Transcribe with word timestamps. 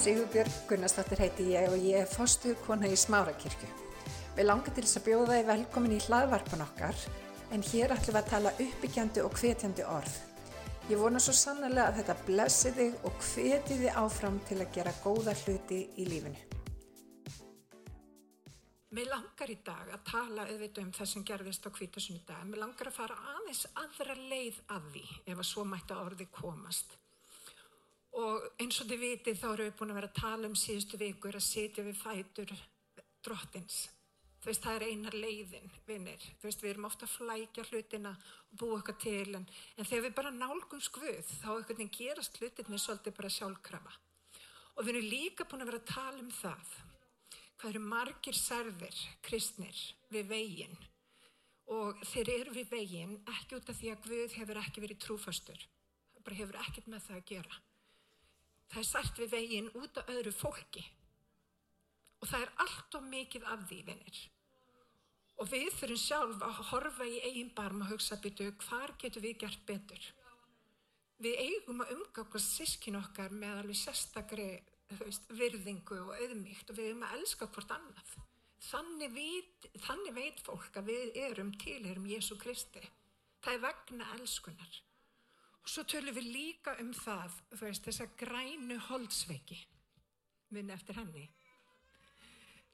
Sigurbjörg 0.00 0.52
Gunnarsdóttir 0.64 1.20
heiti 1.20 1.44
ég 1.52 1.66
og 1.68 1.82
ég 1.84 1.98
er 2.00 2.06
fostu 2.08 2.54
kona 2.64 2.88
í 2.88 2.94
Smárakirkju. 2.96 3.66
Við 4.32 4.46
langar 4.46 4.72
til 4.72 4.84
þess 4.86 4.96
að 4.96 5.04
bjóða 5.10 5.34
þið 5.34 5.50
velkomin 5.50 5.92
í 5.92 5.98
hlaðvarpan 6.06 6.62
okkar 6.64 7.02
en 7.52 7.64
hér 7.68 7.92
ætlum 7.92 8.16
við 8.16 8.20
að 8.22 8.30
tala 8.30 8.52
uppbyggjandi 8.64 9.24
og 9.26 9.36
hvetjandi 9.36 9.84
orð. 9.84 10.14
Ég 10.88 11.02
vona 11.02 11.20
svo 11.20 11.34
sannlega 11.36 11.90
að 11.90 11.98
þetta 11.98 12.16
blessi 12.30 12.72
þig 12.78 13.04
og 13.10 13.26
hveti 13.26 13.76
þið 13.82 13.98
áfram 14.00 14.38
til 14.48 14.58
að 14.62 14.72
gera 14.78 14.96
góða 15.02 15.36
hluti 15.42 15.82
í 16.00 16.08
lífinu. 16.08 16.40
Mér 18.96 19.12
langar 19.12 19.52
í 19.52 19.58
dag 19.68 19.92
að 19.98 20.08
tala 20.14 20.48
auðvitað 20.48 20.86
um 20.86 20.94
það 20.96 21.12
sem 21.12 21.28
gerðist 21.28 21.68
á 21.68 21.70
kvítasunni 21.76 22.24
dag. 22.24 22.48
Mér 22.48 22.64
langar 22.64 22.88
að 22.88 22.96
fara 23.02 23.20
aðeins 23.36 23.66
aðra 23.84 24.16
leið 24.32 24.64
að 24.72 24.90
því 24.96 25.06
ef 25.26 25.36
að 25.36 25.48
svo 25.52 25.68
mætti 25.68 25.92
að 25.92 26.08
orði 26.08 26.30
komast. 26.40 26.99
Og 28.18 28.48
eins 28.58 28.80
og 28.82 28.90
þið 28.90 29.02
vitið 29.04 29.38
þá 29.38 29.46
erum 29.52 29.68
við 29.68 29.78
búin 29.78 29.92
að 29.92 29.98
vera 30.00 30.10
að 30.10 30.18
tala 30.18 30.50
um 30.50 30.58
síðustu 30.58 30.98
vikur 30.98 31.38
að 31.38 31.46
setja 31.46 31.86
við 31.86 31.98
fætur 32.00 32.52
drottins. 33.22 33.88
Þú 34.40 34.48
veist, 34.48 34.62
það 34.64 34.76
er 34.78 34.84
einar 34.88 35.14
leiðin, 35.20 35.72
vinnir. 35.84 36.22
Þú 36.40 36.46
veist, 36.48 36.62
við 36.64 36.70
erum 36.70 36.86
ofta 36.88 37.04
að 37.04 37.16
flækja 37.18 37.64
hlutina 37.68 38.12
og 38.16 38.54
búa 38.62 38.78
okkar 38.78 38.96
til, 39.02 39.34
en, 39.36 39.44
en 39.76 39.88
þegar 39.88 40.06
við 40.06 40.14
bara 40.16 40.30
nálgum 40.32 40.80
skvuð, 40.80 41.34
þá 41.42 41.50
einhvern 41.52 41.76
veginn 41.82 41.92
gerast 41.98 42.40
hlutinni 42.40 42.80
svolítið 42.80 43.16
bara 43.18 43.32
sjálfkrafa. 43.34 43.92
Og 44.78 44.86
við 44.86 44.94
erum 44.94 45.10
líka 45.12 45.44
búin 45.44 45.66
að 45.66 45.72
vera 45.72 45.82
að 45.82 45.90
tala 45.92 46.24
um 46.24 46.30
það, 46.32 46.72
hvað 47.60 47.70
eru 47.74 47.82
margir 47.92 48.38
serfir, 48.40 49.02
kristnir, 49.28 49.82
við 50.08 50.32
veginn. 50.32 50.78
Og 51.76 52.00
þeir 52.08 52.32
eru 52.38 52.54
við 52.56 52.72
veginn 52.72 53.18
ekki 53.36 53.60
út 53.60 53.68
af 53.68 53.76
því 53.76 53.92
að 53.92 54.06
Guð 54.08 54.38
hefur 54.40 54.62
ekki 54.64 54.86
verið 54.86 55.04
trúfastur. 55.04 55.66
Það 56.14 56.24
bara 56.30 56.40
hefur 56.40 56.62
ekkert 56.64 56.88
með 56.88 57.04
það 57.10 57.20
að 57.20 57.28
gera. 57.34 57.60
Það 58.70 58.82
er 58.82 58.88
sært 58.88 59.18
við 59.18 59.32
veginn 59.34 59.70
út 59.80 59.98
af 59.98 60.10
öðru 60.14 60.32
fólki. 60.34 60.84
Og 62.20 62.28
það 62.30 62.44
er 62.44 62.52
allt 62.64 62.96
of 62.98 63.08
mikið 63.10 63.46
af 63.50 63.64
því, 63.66 63.80
vinnir. 63.88 64.20
Og 65.40 65.48
við 65.48 65.70
þurfum 65.72 66.00
sjálf 66.02 66.42
að 66.44 66.58
horfa 66.70 67.06
í 67.08 67.20
eigin 67.24 67.52
barm 67.56 67.82
og 67.82 67.94
hugsa 67.94 68.18
byrju, 68.20 68.52
hvar 68.66 68.92
getur 69.00 69.24
við 69.24 69.38
gert 69.40 69.62
betur? 69.66 70.10
Við 71.20 71.38
eigum 71.40 71.80
að 71.84 71.94
umgangast 71.96 72.54
sískin 72.56 72.98
okkar 73.00 73.32
með 73.32 73.62
alveg 73.62 73.80
sérstakri 73.80 74.50
veist, 75.00 75.26
virðingu 75.36 75.98
og 76.04 76.12
auðmíkt 76.18 76.70
og 76.70 76.78
við 76.78 76.90
eigum 76.90 77.06
að 77.08 77.16
elska 77.18 77.48
hvort 77.48 77.74
annað. 77.74 78.14
Þannig, 78.60 79.16
veit, 79.16 79.68
þannig 79.86 80.16
veit 80.16 80.44
fólk 80.44 80.76
að 80.76 80.92
við 80.92 81.18
erum 81.24 81.52
tilherum 81.60 82.08
Jésu 82.08 82.36
Kristi. 82.40 82.82
Það 83.40 83.56
er 83.56 83.62
vegna 83.64 84.08
elskunar. 84.18 84.80
Og 85.60 85.68
svo 85.68 85.84
tölum 85.84 86.16
við 86.16 86.30
líka 86.32 86.76
um 86.80 86.94
það, 86.96 87.36
veist, 87.60 87.84
þessa 87.84 88.08
grænu 88.20 88.78
holdsveiki. 88.88 89.58
Minn 90.56 90.72
eftir 90.74 90.96
henni. 90.98 91.26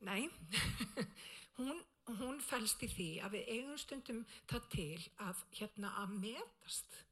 Nei, 0.06 0.28
hún, 1.58 1.80
hún 2.20 2.38
fælst 2.44 2.84
í 2.86 2.90
því 2.92 3.08
að 3.24 3.36
við 3.36 3.50
eigum 3.56 3.80
stundum 3.80 4.22
það 4.46 4.70
til 4.76 5.02
að 5.24 5.42
hérna 5.58 5.92
að 6.02 6.16
metast. 6.20 7.02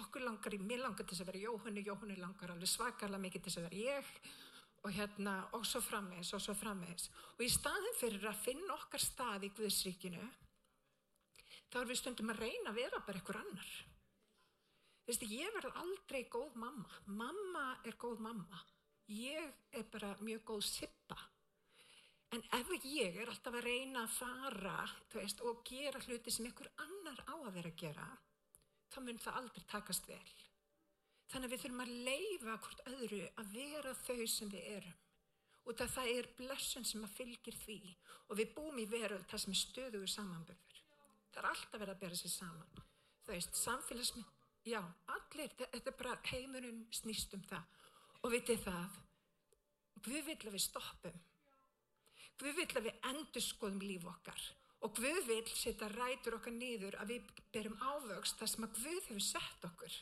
Okkur 0.00 0.24
langar 0.24 0.54
í, 0.56 0.60
mér 0.60 0.82
langar 0.86 1.04
til 1.04 1.14
þess 1.14 1.24
að 1.24 1.30
vera 1.32 1.44
Jóhannu, 1.46 1.84
Jóhannu 1.84 2.16
langar 2.20 2.52
alveg 2.54 2.70
svakarlega 2.70 3.24
mikið 3.26 3.44
til 3.44 3.52
þess 3.52 3.60
að 3.60 3.68
vera 3.68 3.82
ég 3.82 4.12
og 4.82 4.94
hérna 4.96 5.34
og 5.54 5.66
svo 5.68 5.82
framvegs 5.84 6.32
og 6.34 6.42
svo 6.42 6.54
framvegs. 6.58 7.10
Og 7.36 7.44
í 7.46 7.50
staðin 7.52 7.98
fyrir 8.00 8.24
að 8.30 8.40
finna 8.42 8.74
okkar 8.74 9.02
stað 9.02 9.46
í 9.46 9.52
Guðsríkinu, 9.58 10.22
þá 11.70 11.76
er 11.82 11.90
við 11.90 12.00
stundum 12.00 12.32
að 12.32 12.42
reyna 12.46 12.72
að 12.72 12.80
vera 12.80 13.02
bara 13.06 13.20
einhver 13.20 13.40
annar. 13.42 13.72
Þú 15.02 15.10
veist, 15.10 15.24
ég 15.26 15.54
verð 15.56 15.78
aldrei 15.82 16.22
góð 16.30 16.56
mamma. 16.62 17.00
Mamma 17.06 17.66
er 17.84 17.96
góð 17.98 18.22
mamma. 18.22 18.60
Ég 19.10 19.74
er 19.74 19.86
bara 19.90 20.14
mjög 20.22 20.44
góð 20.52 20.62
sippa. 20.68 21.18
En 22.32 22.44
ef 22.56 22.70
ég 22.86 23.18
er 23.20 23.28
alltaf 23.28 23.58
að 23.58 23.66
reyna 23.66 24.06
að 24.06 24.14
fara 24.14 24.76
veist, 25.12 25.42
og 25.44 25.60
gera 25.68 26.00
hluti 26.06 26.32
sem 26.32 26.46
einhver 26.48 26.70
annar 26.80 27.18
á 27.28 27.34
að 27.34 27.50
vera 27.58 27.72
að 27.72 27.82
gera, 27.82 28.06
þá 28.88 28.98
mun 29.04 29.20
það 29.20 29.38
aldrei 29.40 29.66
takast 29.68 30.08
vel. 30.08 30.30
Þannig 31.32 31.48
að 31.48 31.52
við 31.52 31.62
þurfum 31.64 31.82
að 31.84 31.92
leifa 32.06 32.54
hvort 32.64 32.80
öðru 32.92 33.20
að 33.42 33.52
vera 33.58 33.92
þau 34.06 34.26
sem 34.28 34.52
við 34.54 34.70
erum. 34.78 34.98
Og 35.62 35.78
það 35.78 36.08
er 36.14 36.30
blessun 36.38 36.88
sem 36.88 37.04
að 37.04 37.14
fylgir 37.18 37.58
því 37.66 37.78
og 38.28 38.38
við 38.40 38.54
búum 38.56 38.80
í 38.80 38.88
veru 38.90 39.20
það 39.30 39.44
sem 39.44 39.52
er 39.52 39.60
stöðugur 39.60 40.12
samanbörður. 40.14 40.80
Það 41.32 41.42
er 41.42 41.50
alltaf 41.50 41.80
verið 41.82 41.94
að 41.94 42.02
bera 42.06 42.18
sér 42.22 42.32
saman. 42.32 42.82
Það 43.22 43.36
veist, 43.36 43.60
samfélagsmynd, 43.60 44.31
já, 44.66 44.80
allir, 45.14 45.54
þetta 45.58 45.90
er 45.90 45.98
bara 45.98 46.18
heimurinn 46.30 46.84
snýst 46.94 47.34
um 47.36 47.42
það. 47.48 47.80
Og 48.22 48.34
vitið 48.36 48.64
það, 48.66 49.00
Guð 50.02 50.24
vil 50.26 50.34
að 50.34 50.54
við 50.56 50.62
stoppum. 50.64 51.18
Guð 52.40 52.56
vil 52.58 52.66
að 52.66 52.86
við 52.88 53.04
endur 53.12 53.44
skoðum 53.44 53.82
líf 53.86 54.06
okkar. 54.10 54.46
Og 54.82 54.96
Guð 54.98 55.20
vil 55.28 55.44
setja 55.54 55.90
rætur 55.92 56.38
okkar 56.40 56.54
niður 56.56 56.96
að 56.98 57.12
við 57.14 57.28
berum 57.54 57.76
ávöxt 57.78 58.40
það 58.40 58.50
sem 58.50 58.66
að 58.66 58.80
Guð 58.80 59.04
hefur 59.10 59.26
sett 59.28 59.66
okkur. 59.68 59.98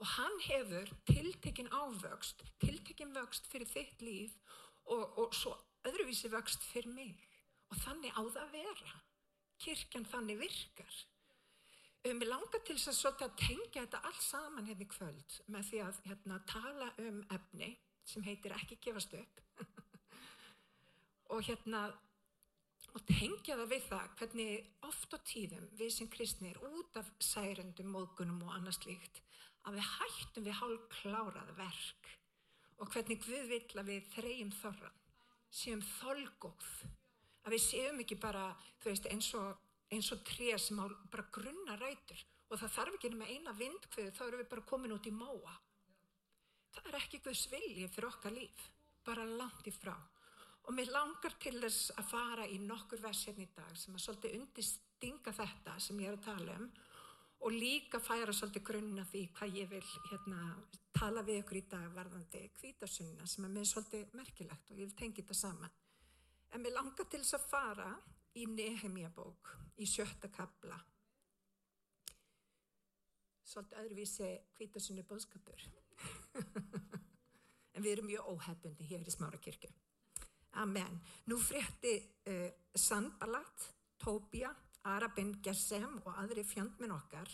Og 0.00 0.12
hann 0.14 0.38
hefur 0.46 0.92
tiltekin 1.10 1.72
ávöxt, 1.74 2.44
tiltekin 2.62 3.10
vöxt 3.16 3.50
fyrir 3.50 3.68
þitt 3.68 4.04
líf 4.06 4.36
og, 4.86 5.18
og 5.18 5.34
svo 5.36 5.56
öðruvísi 5.90 6.30
vöxt 6.32 6.62
fyrir 6.70 6.94
mig. 6.94 7.18
Og 7.70 7.82
þannig 7.82 8.14
á 8.14 8.22
það 8.22 8.44
að 8.46 8.54
vera. 8.54 8.94
Kirkjan 9.60 10.06
þannig 10.08 10.40
virkar. 10.40 11.02
Um, 12.00 12.20
ég 12.22 12.28
langar 12.30 12.62
til 12.64 12.78
þess 12.80 13.06
að, 13.10 13.24
að 13.26 13.34
tengja 13.42 13.82
þetta 13.84 14.02
alls 14.08 14.28
saman 14.32 14.68
hérna 14.68 14.86
í 14.86 14.90
kvöld 14.90 15.40
með 15.52 15.66
því 15.70 15.80
að 15.84 15.98
hérna, 16.08 16.38
tala 16.48 16.92
um 17.04 17.18
efni 17.36 17.72
sem 18.08 18.24
heitir 18.24 18.54
ekki 18.56 18.78
gefast 18.86 19.16
upp. 19.18 19.42
Og 21.34 21.44
hérna 21.46 21.88
og 22.90 23.02
tengja 23.06 23.58
það 23.58 23.68
við 23.70 23.84
það 23.86 24.14
hvernig 24.18 24.70
oft 24.88 25.12
á 25.14 25.18
tíðum 25.30 25.66
við 25.78 25.92
sem 25.94 26.08
kristnir 26.10 26.56
út 26.66 26.96
af 26.98 27.10
særendum, 27.22 27.92
móðgunum 27.94 28.40
og 28.48 28.56
annars 28.56 28.80
líkt 28.86 29.20
að 29.68 29.76
við 29.76 29.90
hættum 29.92 30.46
við 30.48 30.58
hálf 30.58 30.88
klárað 30.96 31.52
verk 31.60 32.10
og 32.80 32.90
hvernig 32.90 33.20
Guð 33.22 33.46
vill 33.52 33.78
að 33.82 33.92
við 33.92 34.08
þrejum 34.16 34.50
þorran 34.56 34.98
séum 35.50 35.82
þolgóð. 35.98 36.68
Að 37.44 37.54
við 37.56 37.62
séum 37.64 38.00
ekki 38.02 38.18
bara 38.20 38.50
veist, 38.84 39.08
eins 39.10 39.30
og, 39.38 39.58
og 39.90 40.22
tré 40.26 40.58
sem 40.58 40.78
á 40.78 40.86
bara 41.10 41.26
grunna 41.34 41.76
rætur. 41.76 42.20
Og 42.50 42.58
það 42.58 42.74
þarf 42.76 42.94
ekki 42.98 43.10
með 43.14 43.32
eina 43.34 43.52
vindkvöðu 43.58 44.14
þá 44.14 44.22
erum 44.26 44.42
við 44.42 44.50
bara 44.52 44.68
komin 44.70 44.94
út 44.94 45.06
í 45.06 45.14
móa. 45.14 45.54
Það 46.70 46.88
er 46.90 46.98
ekki 47.00 47.22
Guðs 47.24 47.46
vilji 47.50 47.88
fyrir 47.90 48.10
okkar 48.10 48.34
líf 48.34 48.70
bara 49.06 49.24
langt 49.26 49.66
í 49.66 49.74
frá. 49.74 49.94
Og 50.68 50.76
mér 50.76 50.92
langar 50.94 51.34
til 51.42 51.56
þess 51.58 51.90
að 51.98 52.10
fara 52.10 52.46
í 52.46 52.58
nokkur 52.62 53.00
vers 53.02 53.24
hérna 53.26 53.46
í 53.46 53.52
dag 53.56 53.76
sem 53.78 53.96
að 53.96 54.04
svolítið 54.04 54.36
undistinga 54.38 55.34
þetta 55.34 55.76
sem 55.80 56.02
ég 56.04 56.12
er 56.12 56.18
að 56.18 56.26
tala 56.28 56.58
um 56.60 56.70
og 57.40 57.54
líka 57.56 57.98
færa 58.04 58.34
svolítið 58.36 58.66
grunna 58.68 59.04
því 59.08 59.22
hvað 59.36 59.54
ég 59.56 59.68
vil 59.70 59.84
hérna, 60.10 60.40
tala 60.92 61.22
við 61.24 61.40
ykkur 61.40 61.58
í 61.58 61.66
dag 61.72 61.94
varðandi 61.96 62.42
kvítasunna 62.60 63.26
sem 63.26 63.46
er 63.46 63.54
mér 63.54 63.68
svolítið 63.70 64.12
merkilegt 64.18 64.70
og 64.70 64.76
ég 64.76 64.90
vil 64.90 64.98
tengja 64.98 65.22
þetta 65.22 65.38
saman. 65.38 65.78
En 66.52 66.62
mér 66.62 66.76
langar 66.76 67.08
til 67.08 67.22
þess 67.22 67.38
að 67.38 67.48
fara 67.48 67.90
í 68.38 68.46
Nehemja 68.46 69.10
bók 69.14 69.50
í 69.80 69.86
sjötta 69.88 70.30
kabla. 70.32 70.78
Svolítið 73.50 73.82
öðruvísi 73.82 74.30
kvítasunni 74.54 75.02
bóðskapur. 75.06 75.64
en 77.74 77.82
við 77.82 77.92
erum 77.96 78.10
mjög 78.10 78.28
óhefbundi 78.34 78.86
hér 78.86 79.06
í 79.06 79.14
Smárakirkju. 79.14 79.70
Amen. 80.62 81.00
Nú 81.30 81.38
frétti 81.42 81.96
uh, 82.30 82.46
Sanballat, 82.74 83.66
Tóbia, 83.98 84.52
Arabin 84.90 85.36
Gersem 85.42 85.98
og 86.04 86.14
aðri 86.22 86.44
fjandminn 86.46 86.94
okkar 86.94 87.30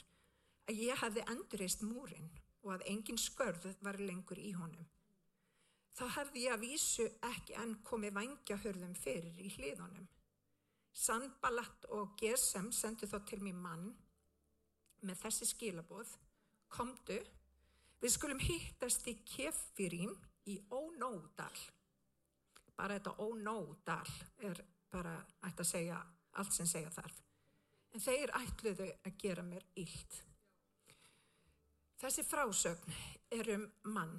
að 0.67 0.83
ég 0.83 0.99
hafði 0.99 1.25
endurist 1.31 1.85
múrin 1.87 2.29
og 2.65 2.73
að 2.75 2.87
engin 2.91 3.21
skörð 3.21 3.69
var 3.85 4.01
lengur 4.03 4.41
í 4.43 4.51
honum. 4.57 4.87
Þá 5.97 6.05
hafði 6.19 6.43
ég 6.45 6.57
að 6.57 6.65
vísu 6.67 7.07
ekki 7.25 7.55
enn 7.57 7.77
komið 7.87 8.17
vangjahörðum 8.19 8.97
fyrir 8.99 9.39
í 9.41 9.53
hliðunum. 9.55 10.09
Sanballat 10.97 11.89
og 11.93 12.17
Gersem 12.21 12.71
sendu 12.73 13.09
þá 13.11 13.19
til 13.29 13.43
mér 13.45 13.59
mann 13.61 13.91
með 15.05 15.23
þessi 15.27 15.51
skilaboð. 15.53 16.17
Komdu, 16.73 17.19
við 18.01 18.15
skulum 18.17 18.41
hittast 18.43 19.07
í 19.11 19.19
Kefirím 19.29 20.17
í 20.51 20.59
Ónódal 20.73 21.53
bara 22.77 22.99
þetta 22.99 23.15
ónódal 23.25 24.13
er 24.45 24.61
bara 24.93 25.17
ætti 25.49 25.65
að 25.65 25.71
segja 25.71 26.01
allt 26.41 26.55
sem 26.55 26.69
segja 26.69 26.93
þarf. 26.93 27.21
En 27.95 28.03
þeir 28.05 28.33
ætluðu 28.37 28.89
að 29.09 29.21
gera 29.23 29.45
mér 29.47 29.65
illt. 29.81 30.19
Þessi 31.97 32.25
frásögn 32.29 32.97
er 33.33 33.49
um 33.55 33.65
mann, 33.95 34.19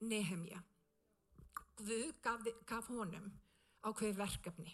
Nehemja. 0.00 0.62
Guð 1.76 2.14
gaf, 2.24 2.46
gaf 2.64 2.88
honum 2.88 3.28
ákveði 3.84 4.16
verkefni. 4.16 4.72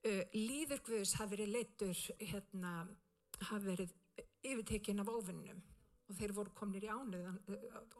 Líður 0.00 0.80
Guðs 0.86 1.12
hafi 1.18 1.34
verið 1.34 1.50
leittur, 1.52 1.98
hérna, 2.20 2.86
hafi 3.50 3.66
verið 3.66 3.90
yfirtekinn 4.48 5.02
af 5.02 5.10
ofinnum 5.12 5.60
og 6.08 6.16
þeir 6.16 6.32
voru 6.34 6.52
komnir 6.56 6.86
í 6.86 6.90
ánuðan 6.90 7.36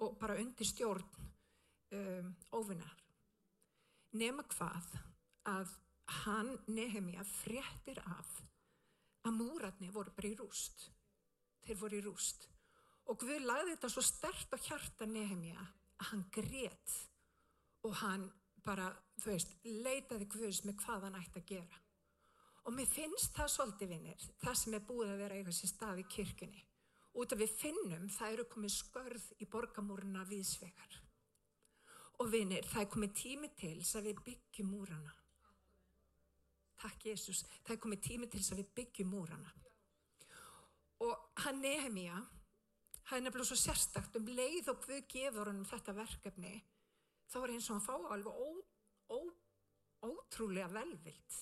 og 0.01 0.17
bara 0.21 0.39
undir 0.41 0.67
stjórn 0.67 1.05
um, 1.95 2.31
óvinnar. 2.57 2.95
Nema 4.17 4.47
hvað 4.51 4.89
að 5.51 5.75
hann 6.25 6.55
Nehemja 6.73 7.23
fréttir 7.29 8.01
af 8.09 8.33
að 9.29 9.37
múratni 9.37 9.93
voru 9.93 10.15
bara 10.17 10.31
í 10.31 10.39
rúst. 10.39 10.89
Þeir 11.67 11.79
voru 11.83 12.01
í 12.01 12.05
rúst. 12.07 12.49
Og 13.13 13.21
Guð 13.21 13.45
lagði 13.45 13.75
þetta 13.75 13.93
svo 13.93 14.05
stert 14.07 14.57
á 14.57 14.59
hjarta 14.59 15.07
Nehemja 15.07 15.61
að 15.61 16.11
hann 16.11 16.25
grétt 16.33 16.97
og 17.87 17.95
hann 18.01 18.27
bara, 18.65 18.91
þú 19.21 19.33
veist, 19.35 19.55
leitaði 19.65 20.27
Guðs 20.33 20.65
með 20.65 20.81
hvað 20.83 21.07
hann 21.07 21.21
ætti 21.21 21.45
að 21.45 21.49
gera. 21.53 21.81
Og 22.69 22.75
mér 22.77 22.89
finnst 22.91 23.33
það 23.37 23.53
svolítið 23.55 23.93
vinnir, 23.95 24.27
það 24.43 24.59
sem 24.61 24.75
er 24.77 24.85
búið 24.89 25.15
að 25.15 25.23
vera 25.23 25.39
eitthvað 25.39 25.57
sem 25.57 25.71
stað 25.71 26.03
í 26.03 26.09
kirkunni. 26.13 26.65
Út 27.21 27.33
af 27.35 27.41
við 27.41 27.55
finnum 27.59 28.11
það 28.13 28.35
eru 28.35 28.45
komið 28.53 28.75
skörð 28.77 29.25
í 29.43 29.49
borgamúruna 29.51 30.27
viðsvegar. 30.29 30.99
Og 32.21 32.29
vinnir, 32.31 32.67
það 32.69 32.85
er 32.85 32.93
komið 32.93 33.17
tími 33.17 33.51
til 33.59 33.73
þess 33.81 33.99
að 33.99 34.11
við 34.11 34.23
byggjum 34.29 34.71
múrana. 34.75 35.15
Takk 36.81 37.09
Jésús, 37.11 37.43
það 37.65 37.75
er 37.75 37.83
komið 37.83 38.03
tími 38.07 38.29
til 38.31 38.41
þess 38.41 38.55
að 38.55 38.63
við 38.63 38.71
byggjum 38.79 39.11
múrana. 39.15 39.55
Og 41.01 41.43
hann 41.45 41.63
Nehemia, 41.65 42.19
það 43.09 43.17
er 43.17 43.25
nefnilega 43.25 43.49
svo 43.51 43.59
sérstakt 43.59 44.19
um 44.21 44.29
leið 44.29 44.69
og 44.73 44.83
Guð 44.85 45.07
gefur 45.11 45.51
hann 45.51 45.65
þetta 45.69 45.97
verkefni, 45.97 46.55
þá 47.33 47.39
er 47.41 47.55
eins 47.57 47.71
og 47.71 47.79
hann 47.79 47.87
fá 47.89 48.13
alveg 48.15 48.37
ó, 48.37 48.49
ó, 49.17 49.19
ótrúlega 50.13 50.69
velvilt. 50.77 51.41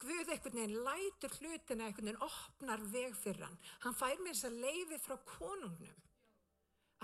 Guð 0.00 0.30
einhvern 0.32 0.56
veginn 0.56 0.84
lætur 0.86 1.34
hlutina 1.36 1.86
einhvern 1.86 2.08
veginn 2.08 2.22
opnar 2.24 2.84
veg 2.92 3.16
fyrir 3.20 3.44
hann. 3.44 3.58
Hann 3.84 3.96
fær 3.96 4.22
mér 4.24 4.36
þess 4.36 4.48
að 4.48 4.60
leiði 4.64 4.98
frá 5.02 5.18
konungnum 5.28 5.98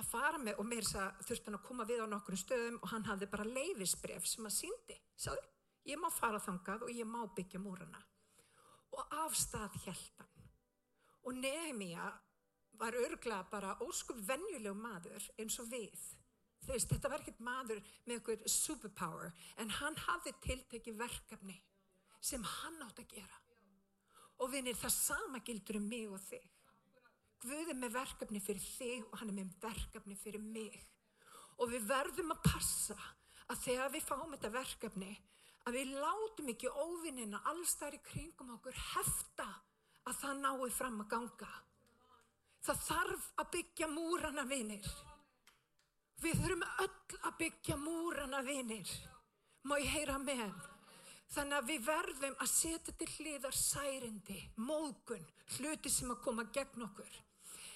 að 0.00 0.08
fara 0.08 0.40
með 0.40 0.60
og 0.60 0.68
mér 0.68 0.84
þess 0.84 0.98
að 1.02 1.20
þurfti 1.28 1.50
hann 1.50 1.58
að 1.58 1.66
koma 1.66 1.86
við 1.88 2.04
á 2.04 2.06
nokkrum 2.12 2.40
stöðum 2.40 2.78
og 2.80 2.90
hann 2.92 3.06
hafði 3.08 3.28
bara 3.32 3.48
leiðisbref 3.48 4.28
sem 4.28 4.48
að 4.48 4.56
síndi. 4.56 4.96
Sáðu, 5.16 5.44
ég 5.88 6.00
má 6.00 6.08
fara 6.12 6.40
þangað 6.40 6.86
og 6.88 6.94
ég 6.96 7.08
má 7.08 7.20
byggja 7.36 7.60
múrana. 7.60 8.00
Og 8.96 9.16
afstað 9.24 9.76
hjælt 9.84 10.22
hann. 10.22 10.48
Og 11.28 11.36
Nehemia 11.36 12.10
var 12.80 12.96
örgla 12.96 13.42
bara 13.50 13.76
óskup 13.84 14.20
venjuleg 14.24 14.76
maður 14.76 15.30
eins 15.40 15.60
og 15.60 15.68
við. 15.72 16.08
Veist, 16.66 16.88
þetta 16.90 17.12
var 17.12 17.22
ekkert 17.22 17.44
maður 17.44 17.80
með 18.06 18.18
einhver 18.18 18.50
superpower 18.50 19.32
en 19.60 19.72
hann 19.82 19.96
hafði 20.06 20.32
tiltekið 20.44 21.00
verkefni 21.00 21.60
sem 22.26 22.42
hann 22.42 22.82
átt 22.86 23.02
að 23.02 23.12
gera. 23.14 23.40
Og 24.42 24.50
vinir 24.52 24.76
það 24.76 24.94
sama 24.96 25.40
gildur 25.44 25.78
um 25.80 25.88
mig 25.88 26.10
og 26.10 26.20
þig. 26.26 26.44
Guð 27.46 27.70
er 27.70 27.78
með 27.78 27.94
verkefni 27.94 28.40
fyrir 28.42 28.64
þig 28.64 29.06
og 29.06 29.20
hann 29.20 29.30
er 29.30 29.38
með 29.38 29.54
verkefni 29.62 30.16
fyrir 30.18 30.42
mig. 30.42 30.76
Og 31.62 31.70
við 31.72 31.86
verðum 31.88 32.34
að 32.34 32.42
passa 32.44 32.96
að 33.46 33.62
þegar 33.62 33.92
við 33.94 34.04
fáum 34.08 34.34
þetta 34.34 34.52
verkefni 34.56 35.12
að 35.66 35.78
við 35.78 35.94
látum 36.02 36.50
ekki 36.52 36.70
óvinnina 36.70 37.42
alls 37.50 37.74
þar 37.78 37.96
í 37.96 38.02
kringum 38.06 38.52
okkur 38.56 38.76
hefta 38.92 39.46
að 40.06 40.20
það 40.20 40.42
nái 40.42 40.70
fram 40.74 41.00
að 41.02 41.10
ganga. 41.14 41.50
Það 42.66 42.82
þarf 42.86 43.26
að 43.42 43.50
byggja 43.56 43.88
múrana 43.90 44.46
vinir. 44.50 44.86
Við 46.22 46.40
þurfum 46.42 46.64
öll 46.84 47.18
að 47.28 47.36
byggja 47.42 47.76
múrana 47.78 48.40
vinir. 48.46 48.90
Má 49.66 49.76
ég 49.78 49.92
heyra 49.92 50.18
með? 50.22 50.75
Þannig 51.34 51.58
að 51.58 51.70
við 51.70 51.86
verðum 51.86 52.36
að 52.42 52.50
setja 52.52 52.94
til 52.94 53.08
hliðar 53.16 53.56
særindi, 53.58 54.38
mógun, 54.56 55.24
hluti 55.56 55.90
sem 55.90 56.12
að 56.14 56.22
koma 56.24 56.46
gegn 56.54 56.86
okkur. 56.86 57.22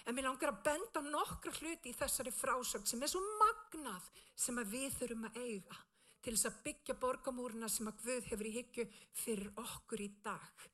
En 0.06 0.16
mér 0.16 0.30
langar 0.30 0.54
að 0.54 0.62
benda 0.64 1.02
nokkra 1.04 1.52
hluti 1.58 1.90
í 1.90 1.96
þessari 1.96 2.32
frásögn 2.32 2.88
sem 2.88 3.02
er 3.02 3.10
svo 3.10 3.20
magnað 3.42 4.06
sem 4.38 4.58
að 4.58 4.76
við 4.76 4.94
þurfum 4.96 5.26
að 5.28 5.40
eiga 5.44 5.80
til 6.20 6.34
þess 6.34 6.48
að 6.50 6.62
byggja 6.64 6.96
borgamúruna 7.00 7.68
sem 7.72 7.88
að 7.88 8.00
Guð 8.04 8.30
hefur 8.30 8.48
í 8.48 8.54
higgju 8.56 8.86
fyrir 9.16 9.52
okkur 9.60 10.02
í 10.04 10.08
dag. 10.24 10.64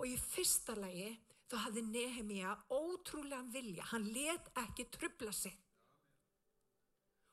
Og 0.00 0.06
í 0.08 0.16
fyrsta 0.18 0.74
lagi 0.78 1.10
þá 1.50 1.56
hafði 1.66 1.84
Nehemia 1.86 2.54
ótrúlega 2.74 3.42
vilja, 3.54 3.86
hann 3.90 4.08
let 4.14 4.50
ekki 4.64 4.86
trubla 4.94 5.34
sig. 5.34 5.54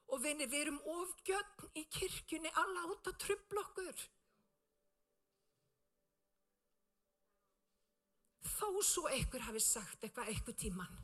Og 0.07 0.21
vinni, 0.23 0.47
við 0.47 0.67
erum 0.67 0.83
ofgjötn 0.93 1.73
í 1.75 1.83
kirkjunni 1.91 2.51
að 2.55 2.75
láta 2.77 3.13
trubla 3.19 3.63
okkur. 3.65 4.05
Þó 8.43 8.69
svo 8.83 9.07
einhver 9.11 9.45
hafi 9.47 9.61
sagt 9.63 10.03
eitthvað 10.03 10.31
eitthvað 10.31 10.59
tíman. 10.63 10.99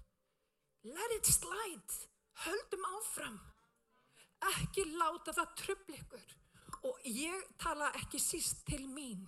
Let 0.84 1.16
it 1.16 1.30
slide, 1.32 2.00
höldum 2.44 2.88
áfram, 2.98 3.40
ekki 4.52 4.86
láta 4.98 5.36
það 5.36 5.54
tröfli 5.62 6.00
ykkur 6.02 6.34
og 6.90 7.06
ég 7.08 7.46
tala 7.62 7.92
ekki 8.02 8.20
síst 8.20 8.66
til 8.68 8.84
mín. 8.92 9.24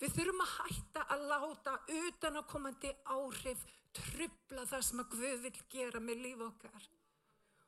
Við 0.00 0.12
þurfum 0.16 0.42
að 0.44 0.54
hætta 0.58 1.04
að 1.12 1.26
láta 1.30 1.74
utan 1.98 2.40
að 2.40 2.48
komandi 2.52 2.92
áhrif 3.12 3.64
tröfla 3.96 4.66
það 4.68 4.84
sem 4.88 5.02
að 5.02 5.12
Guð 5.14 5.44
vil 5.44 5.54
gera 5.72 6.00
með 6.04 6.22
líf 6.24 6.42
okkar. 6.46 6.90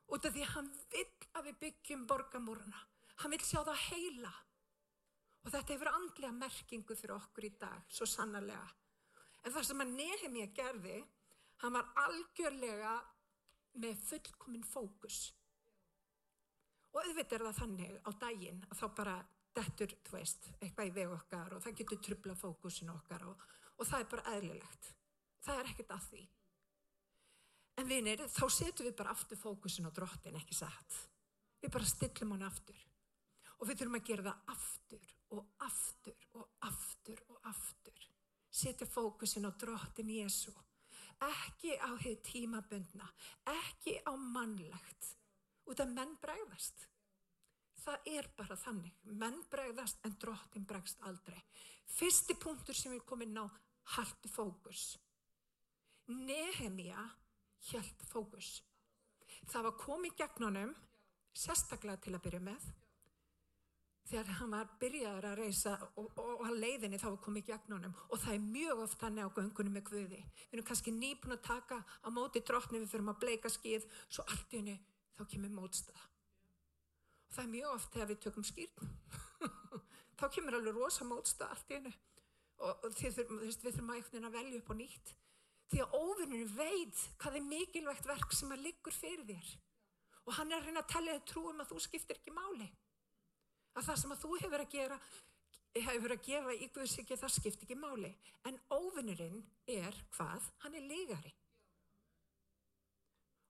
Út 0.08 0.25
af 0.25 0.35
því 0.35 0.44
hann 0.55 0.69
vil 0.93 1.06
að 1.37 1.49
við 1.49 1.58
byggjum 1.62 2.05
borgamúruna, 2.08 2.85
hann 3.20 3.32
vil 3.35 3.44
sjá 3.44 3.61
það 3.61 3.82
heila 3.88 4.32
og 5.44 5.52
þetta 5.52 5.73
hefur 5.73 5.90
andlega 5.93 6.35
merkingu 6.35 6.96
fyrir 6.99 7.14
okkur 7.17 7.46
í 7.49 7.52
dag, 7.61 7.85
svo 7.88 8.08
sannarlega. 8.08 8.67
En 9.46 9.55
það 9.55 9.67
sem 9.69 9.82
að 9.85 9.94
Nehemia 9.99 10.50
gerði, 10.56 10.99
hann 11.62 11.75
var 11.75 11.90
algjörlega 12.05 12.94
með 13.79 14.00
fullkominn 14.08 14.67
fókus. 14.67 15.20
Og 16.94 17.02
auðvitað 17.02 17.38
er 17.38 17.44
það 17.46 17.61
þannig 17.61 17.99
á 18.02 18.11
daginn 18.23 18.62
að 18.69 18.81
þá 18.81 18.87
bara 19.00 19.17
dettur, 19.58 19.94
þú 20.06 20.17
veist, 20.17 20.49
eitthvað 20.58 20.90
í 20.90 20.94
veg 20.96 21.14
okkar 21.14 21.55
og 21.56 21.62
það 21.64 21.79
getur 21.82 22.02
trubla 22.06 22.37
fókusin 22.38 22.93
okkar 22.94 23.26
og, 23.29 23.46
og 23.76 23.87
það 23.88 24.05
er 24.05 24.11
bara 24.14 24.35
eðlilegt. 24.37 24.90
Það 25.44 25.61
er 25.61 25.70
ekkert 25.73 25.94
að 25.94 26.08
því. 26.08 26.25
En 27.79 27.87
vinir, 27.87 28.25
þá 28.26 28.44
setjum 28.50 28.88
við 28.88 28.96
bara 28.99 29.14
aftur 29.14 29.38
fókusin 29.38 29.87
á 29.87 29.94
drottin, 29.94 30.38
ekki 30.38 30.56
satt. 30.58 30.99
Við 31.62 31.75
bara 31.75 31.90
stillum 31.90 32.35
hann 32.35 32.49
aftur. 32.49 32.81
Og 33.58 33.69
við 33.69 33.81
þurfum 33.81 33.99
að 33.99 34.08
gera 34.08 34.26
það 34.29 34.52
aftur 34.55 35.14
og 35.35 35.46
aftur 35.67 36.26
og 36.38 36.44
aftur 36.64 37.23
og 37.28 37.49
aftur 37.50 37.77
setja 38.59 38.87
fókusin 38.87 39.47
á 39.47 39.53
drottin 39.55 40.11
Jésu. 40.11 40.53
Ekki 41.19 41.75
á 41.79 41.91
heið 41.99 42.21
tímabundna, 42.27 43.07
ekki 43.50 43.99
á 44.07 44.12
mannlegt, 44.15 45.15
út 45.67 45.81
af 45.83 45.91
menn 45.91 46.15
bregðast. 46.23 46.87
Það 47.83 48.11
er 48.12 48.29
bara 48.38 48.57
þannig, 48.59 48.95
menn 49.03 49.38
bregðast 49.50 50.03
en 50.07 50.15
drottin 50.23 50.67
bregst 50.69 51.03
aldrei. 51.09 51.38
Fyrsti 51.99 52.37
punktur 52.38 52.77
sem 52.77 52.95
við 52.95 53.05
komum 53.09 53.27
inn 53.27 53.43
á, 53.43 53.47
haldi 53.97 54.31
fókus. 54.31 54.99
Nehemia 56.09 57.03
held 57.73 58.05
fókus. 58.11 58.59
Það 59.49 59.67
var 59.69 59.79
komið 59.81 60.19
gegn 60.21 60.47
honum, 60.49 60.75
sérstaklega 61.35 62.03
til 62.05 62.15
að 62.15 62.25
byrja 62.27 62.45
með, 62.50 62.69
þegar 64.09 64.38
hann 64.38 64.53
var 64.55 64.69
byrjaður 64.81 65.27
að 65.29 65.41
reysa 65.43 65.75
og, 66.00 66.07
og, 66.17 66.31
og 66.41 66.53
leiðinni 66.57 67.00
þá 67.00 67.09
var 67.11 67.19
komið 67.25 67.49
gegn 67.50 67.75
honum 67.75 67.97
og 68.09 68.23
það 68.23 68.35
er 68.35 68.47
mjög 68.47 68.83
oft 68.85 69.03
þannig 69.03 69.29
á 69.29 69.37
göngunum 69.37 69.77
með 69.77 69.85
Guði. 69.91 70.21
Við 70.23 70.57
erum 70.57 70.69
kannski 70.71 70.95
nýpun 70.97 71.37
að 71.37 71.43
taka 71.49 71.81
á 71.85 72.09
móti 72.15 72.43
drottni 72.49 72.81
við 72.81 72.93
fyrir 72.95 73.12
að 73.12 73.21
bleika 73.25 73.53
skið 73.53 73.85
svo 74.07 74.25
allt 74.25 74.55
í 74.55 74.62
henni 74.62 74.79
þá 75.19 75.23
kemur 75.35 75.55
mótstaða. 75.59 76.09
Og 77.29 77.37
það 77.37 77.45
er 77.45 77.53
mjög 77.53 77.75
oft 77.75 77.93
þegar 77.95 78.11
við 78.11 78.21
tökum 78.25 78.49
skýrn. 78.49 78.91
þá 80.19 80.27
kemur 80.38 80.59
alveg 80.59 80.81
rosa 80.81 81.09
mótstaða 81.09 81.53
allt 81.57 81.71
í 81.73 81.79
henni 81.79 81.95
og, 82.59 82.73
og 82.73 82.91
þurfum, 82.97 83.45
við 83.45 83.61
þurfum 83.62 83.93
að 83.93 84.00
eitthvað 84.00 84.37
velja 84.41 84.62
upp 84.62 84.73
á 84.73 84.75
nýtt. 84.81 85.17
Því 85.69 85.85
að 85.85 85.97
óvinninu 86.00 86.50
veit 86.57 87.07
hvað 87.21 87.37
er 87.37 87.49
mikilvægt 87.53 88.07
verk 88.09 88.33
sem 88.33 88.53
að 88.57 88.65
liggur 88.65 88.95
fyrir 88.97 89.27
þér. 89.29 89.57
Og 90.25 90.37
hann 90.38 90.53
er 90.53 90.62
að 90.62 90.69
reyna 90.71 90.81
að 90.81 90.93
tellja 90.95 91.17
þig 91.19 91.27
trúum 91.29 91.61
að 91.61 91.75
þú 91.75 91.83
skiptir 91.85 92.17
ekki 92.17 92.33
máli 92.33 92.69
að 93.77 93.89
það 93.89 94.01
sem 94.03 94.15
að 94.15 94.23
þú 94.25 94.39
hefur 94.43 94.65
að 94.65 94.73
gera 94.77 95.01
hefur 95.79 96.15
að 96.15 96.25
gefa 96.27 96.55
í 96.57 96.69
Guðsíki 96.75 97.19
það 97.21 97.35
skipt 97.35 97.63
ekki 97.63 97.77
máli. 97.79 98.11
En 98.49 98.57
óvinnurinn 98.73 99.45
er 99.71 99.95
hvað? 100.17 100.49
Hann 100.65 100.79
er 100.79 100.89
legari 100.89 101.35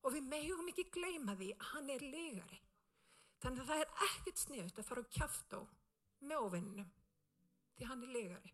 og 0.07 0.15
við 0.15 0.29
megum 0.31 0.69
ekki 0.71 0.87
gleyma 0.95 1.35
því 1.37 1.49
að 1.57 1.65
hann 1.73 1.89
er 1.93 2.05
legari 2.07 2.61
þannig 3.43 3.65
að 3.65 3.71
það 3.73 3.81
er 3.83 3.91
ekkert 4.07 4.43
sniðut 4.45 4.79
að 4.79 4.87
fara 4.89 5.03
á 5.05 5.13
kjáftó 5.17 5.59
með 6.23 6.45
óvinnunum 6.47 6.93
því 7.77 7.89
hann 7.91 8.05
er 8.07 8.15
legari 8.15 8.53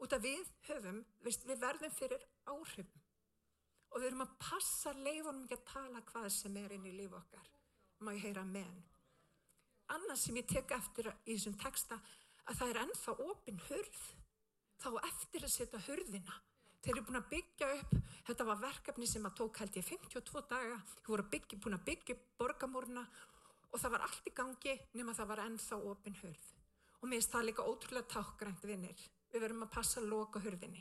út 0.00 0.14
af 0.16 0.22
við 0.24 0.48
höfum, 0.68 1.02
veist, 1.24 1.44
við 1.44 1.60
verðum 1.60 1.92
fyrir 1.92 2.22
áhrifum. 2.48 3.02
Og 3.90 4.00
við 4.00 4.10
erum 4.10 4.24
að 4.24 4.36
passa 4.40 4.94
leifunum 4.96 5.44
ekki 5.44 5.58
að 5.58 5.66
tala 5.72 6.02
hvað 6.08 6.28
sem 6.32 6.56
er 6.60 6.76
inn 6.76 6.86
í 6.86 6.94
líf 6.94 7.16
okkar. 7.18 7.48
Má 8.00 8.14
ég 8.14 8.28
heyra 8.28 8.44
menn 8.46 8.78
annað 9.96 10.22
sem 10.22 10.38
ég 10.40 10.48
tek 10.50 10.76
eftir 10.76 11.10
í 11.10 11.34
þessum 11.34 11.58
texta 11.60 12.00
að 12.46 12.60
það 12.60 12.70
er 12.72 12.82
ennþá 12.84 13.16
opin 13.26 13.60
hurð 13.68 14.04
þá 14.80 14.90
eftir 15.10 15.44
að 15.44 15.54
setja 15.54 15.82
hurðina 15.88 16.38
Þeir 16.80 16.94
eru 16.94 17.02
búin 17.04 17.18
að 17.18 17.26
byggja 17.28 17.66
upp, 17.76 17.90
þetta 18.24 18.44
var 18.48 18.60
verkefni 18.62 19.06
sem 19.08 19.26
að 19.28 19.34
tók 19.36 19.58
held 19.60 19.74
ég 19.76 19.84
52 19.84 20.42
daga, 20.48 20.78
þeir 20.88 21.10
voru 21.12 21.24
byggja, 21.34 21.58
búin 21.60 21.76
að 21.76 21.82
byggja 21.90 22.14
upp 22.14 22.22
borgamúruna 22.40 23.02
og 23.70 23.82
það 23.82 23.92
var 23.94 24.04
allt 24.06 24.30
í 24.30 24.32
gangi 24.38 24.76
nema 24.96 25.14
það 25.18 25.28
var 25.28 25.42
ennþá 25.44 25.80
opin 25.90 26.16
hurð. 26.22 26.46
Og 27.00 27.04
mér 27.04 27.20
finnst 27.20 27.34
það 27.34 27.46
líka 27.50 27.66
ótrúlega 27.68 28.12
tákgrænt 28.14 28.64
vinnir. 28.64 29.04
Við 29.30 29.44
verðum 29.44 29.66
að 29.66 29.74
passa 29.76 30.00
að 30.00 30.08
loka 30.14 30.40
hurðinni. 30.40 30.80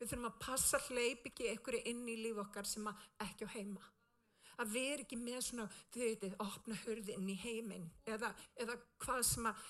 Við 0.00 0.08
þurfum 0.10 0.30
að 0.30 0.40
passa 0.46 0.80
hleyp 0.88 1.28
ekki 1.28 1.50
einhverju 1.52 1.82
inn 1.92 2.08
í 2.08 2.16
líf 2.24 2.40
okkar 2.42 2.68
sem 2.68 2.88
ekki 3.22 3.46
á 3.46 3.48
heima. 3.52 3.84
Að 4.60 4.76
erum 4.82 5.04
ekki 5.06 5.18
með 5.20 5.40
svona, 5.46 5.68
þau 5.94 6.00
veitir, 6.02 6.38
opna 6.44 6.78
hurðin 6.84 7.30
í 7.32 7.36
heiminn 7.40 7.88
eða, 8.04 8.32
eða 8.60 8.76
hvað 9.02 9.22
sem 9.30 9.48
að 9.48 9.66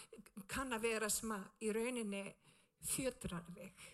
kann 0.50 0.74
að 0.74 0.86
vera 0.88 1.10
sem 1.12 1.34
að 1.34 1.48
í 1.62 1.72
rauninni 1.76 2.22
fjötrar 2.92 3.46
þig. 3.54 3.88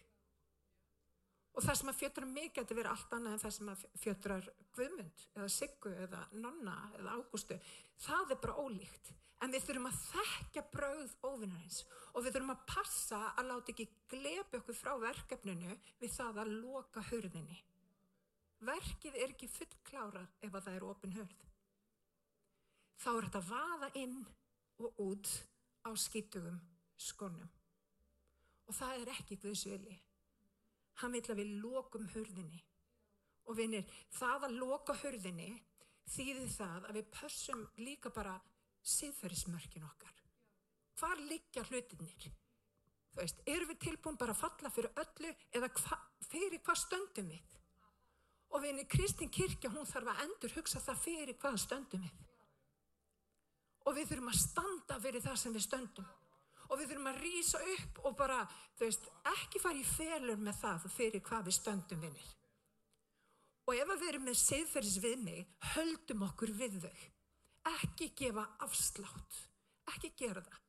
Og 1.58 1.64
það 1.66 1.78
sem 1.80 1.90
að 1.90 1.98
fjötrar 1.98 2.30
mig 2.30 2.50
getur 2.54 2.78
verið 2.78 2.92
allt 2.92 3.14
annað 3.16 3.32
en 3.34 3.40
það 3.42 3.54
sem 3.56 3.70
að 3.72 3.86
fjötrar 3.98 4.50
Guðmund 4.78 5.22
eða 5.34 5.48
Siggu 5.50 5.94
eða 6.04 6.20
Nonna 6.38 6.74
eða 7.00 7.16
Ágústu. 7.18 7.56
Það 7.98 8.34
er 8.34 8.42
bara 8.44 8.62
ólíkt. 8.62 9.10
En 9.42 9.54
við 9.54 9.64
þurfum 9.66 9.88
að 9.90 9.98
þekka 10.02 10.62
brauð 10.72 11.10
óvinnarins 11.26 11.80
og 12.12 12.24
við 12.24 12.36
þurfum 12.36 12.54
að 12.54 12.62
passa 12.70 13.20
að 13.38 13.50
láta 13.50 13.74
ekki 13.74 13.88
glepi 14.10 14.58
okkur 14.58 14.78
frá 14.78 14.92
verkefninu 15.02 15.76
við 16.00 16.14
það 16.14 16.40
að 16.42 16.54
loka 16.62 17.04
hörðinni. 17.10 17.58
Verkið 18.58 19.14
er 19.14 19.32
ekki 19.32 19.48
fullklárað 19.52 20.32
ef 20.42 20.54
að 20.54 20.64
það 20.64 20.76
er 20.78 20.86
ofin 20.88 21.14
hörð. 21.14 21.44
Þá 22.98 23.10
er 23.12 23.28
þetta 23.28 23.40
að 23.42 23.50
vaða 23.52 23.90
inn 24.00 24.16
og 24.82 25.00
út 25.04 25.30
á 25.86 25.90
skýtugum 25.94 26.58
skonum. 26.98 27.50
Og 28.68 28.74
það 28.74 29.02
er 29.02 29.12
ekki 29.14 29.38
Guðsvili. 29.44 29.94
Hann 30.98 31.14
vil 31.14 31.22
að 31.30 31.40
við 31.40 31.54
lokum 31.62 32.08
hurðinni. 32.14 32.64
Og 33.48 33.56
vinir, 33.56 33.86
það 34.12 34.48
að 34.48 34.56
loka 34.60 34.96
hurðinni 34.98 35.52
þýðir 36.10 36.50
það 36.52 36.88
að 36.88 36.98
við 36.98 37.10
pössum 37.14 37.62
líka 37.80 38.10
bara 38.12 38.34
siðferðismörkin 38.82 39.86
okkar. 39.86 40.14
Hvar 40.98 41.22
liggja 41.30 41.62
hlutinir? 41.68 42.28
Þú 43.12 43.22
veist, 43.22 43.40
eru 43.46 43.68
við 43.70 43.80
tilbúin 43.86 44.18
bara 44.18 44.34
að 44.34 44.42
falla 44.42 44.72
fyrir 44.74 45.00
öllu 45.00 45.30
eða 45.54 45.70
hva, 45.78 45.98
fyrir 46.28 46.60
hvað 46.66 46.80
stöndum 46.82 47.30
við? 47.32 47.54
Og 48.48 48.62
vinir, 48.64 48.86
Kristín 48.88 49.30
Kirkja, 49.30 49.70
hún 49.70 49.86
þarf 49.88 50.12
að 50.12 50.22
endur 50.24 50.54
hugsa 50.56 50.80
það 50.80 51.02
fyrir 51.02 51.36
hvað 51.40 51.58
stöndum 51.64 52.06
við. 52.06 52.22
Og 53.84 53.96
við 53.96 54.08
þurfum 54.10 54.32
að 54.32 54.40
standa 54.40 54.98
fyrir 55.02 55.24
það 55.24 55.36
sem 55.42 55.54
við 55.56 55.66
stöndum 55.66 56.08
og 56.68 56.76
við 56.76 56.90
þurfum 56.90 57.10
að 57.10 57.20
rýsa 57.22 57.60
upp 57.74 58.00
og 58.04 58.16
bara, 58.18 58.42
þú 58.76 58.88
veist, 58.88 59.06
ekki 59.32 59.60
fara 59.62 59.80
í 59.80 59.86
felur 59.88 60.40
með 60.40 60.58
það 60.60 60.88
fyrir 60.92 61.24
hvað 61.24 61.48
við 61.48 61.56
stöndum 61.56 62.02
vinnir. 62.04 62.32
Og 63.68 63.76
ef 63.76 63.92
við 63.92 64.08
erum 64.08 64.24
með 64.28 64.38
siðferðis 64.40 64.98
við 65.04 65.22
mig, 65.24 65.40
höldum 65.74 66.24
okkur 66.28 66.52
við 66.56 66.78
þau. 66.84 67.02
Ekki 67.74 68.10
gefa 68.16 68.46
afslátt. 68.64 69.42
Ekki 69.92 70.12
gera 70.16 70.44
það. 70.44 70.60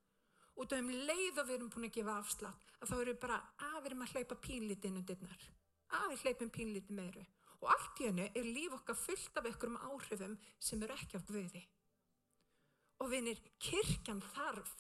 Út 0.60 0.74
af 0.76 0.82
um 0.84 0.90
leið 0.92 1.38
að 1.40 1.46
við 1.48 1.56
erum 1.56 1.70
búin 1.72 1.88
að 1.88 1.96
gefa 1.96 2.16
afslátt, 2.20 2.74
að 2.80 2.92
þá 2.92 2.96
við 3.00 3.20
bara 3.22 3.38
að 3.70 3.78
við 3.78 3.90
erum 3.92 4.04
að 4.04 4.16
hleypa 4.16 4.40
pínlítið 4.44 4.90
innundirnar. 4.90 5.46
Að 6.00 6.10
við 6.12 6.26
hleypum 6.26 6.52
pínlítið 6.56 7.00
meiru. 7.00 7.24
Og 7.60 7.72
allt 7.74 8.02
í 8.02 8.08
hennu 8.08 8.28
er 8.30 8.48
líf 8.48 8.76
okkar 8.78 8.98
fullt 8.98 9.40
af 9.40 9.48
einhverjum 9.50 9.80
áhrifum 9.90 10.38
sem 10.60 10.84
eru 10.84 10.96
ekki 10.96 11.20
á 11.20 11.22
guði. 11.28 11.64
Og 13.00 13.12
vinir, 13.12 13.40
kirkjan 13.60 14.22
þarf 14.34 14.76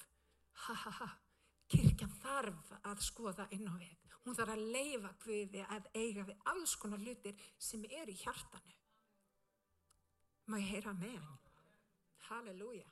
ha 0.65 0.75
ha 0.83 0.91
ha, 1.00 1.09
kirkjan 1.71 2.12
þarf 2.21 2.74
að 2.83 3.03
skoða 3.03 3.48
inn 3.55 3.67
á 3.67 3.75
við. 3.79 3.95
Hún 4.25 4.36
þarf 4.36 4.53
að 4.53 4.65
leifa 4.75 5.12
Guði 5.24 5.63
að 5.63 5.88
eiga 5.95 6.25
við 6.27 6.43
alls 6.51 6.75
konar 6.79 7.01
hlutir 7.03 7.39
sem 7.57 7.86
er 7.88 8.12
í 8.12 8.17
hjartanu. 8.19 8.75
Má 10.50 10.59
ég 10.59 10.71
heyra 10.74 10.93
með 10.98 11.17
hann? 11.24 11.41
Halleluja. 12.29 12.89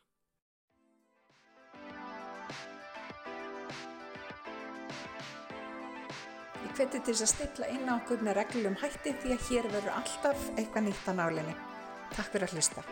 Ég 6.77 6.83
hveti 6.85 6.99
til 7.07 7.13
að 7.25 7.29
stilla 7.31 7.67
inn 7.73 7.87
á 7.89 7.97
okkur 7.97 8.19
með 8.21 8.35
reglum 8.37 8.75
hætti 8.77 9.15
því 9.23 9.31
að 9.33 9.47
hér 9.47 9.69
verður 9.73 9.95
alltaf 9.97 10.45
eitthvað 10.61 10.85
nýtt 10.85 11.09
á 11.09 11.13
nálinni. 11.17 11.55
Takk 12.13 12.29
fyrir 12.35 12.45
að 12.45 12.53
hlusta. 12.53 12.83